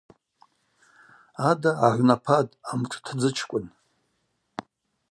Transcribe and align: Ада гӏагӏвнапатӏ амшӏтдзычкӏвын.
Ада 1.49 1.71
гӏагӏвнапатӏ 1.77 2.59
амшӏтдзычкӏвын. 2.71 3.65